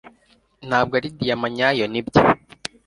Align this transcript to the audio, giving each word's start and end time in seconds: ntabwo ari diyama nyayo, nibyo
ntabwo 0.67 0.93
ari 0.99 1.07
diyama 1.17 1.47
nyayo, 1.55 1.83
nibyo 1.91 2.21